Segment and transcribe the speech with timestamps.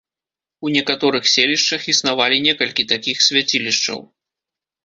[0.67, 3.99] У некаторых селішчах існавалі некалькі такіх свяцілішчаў.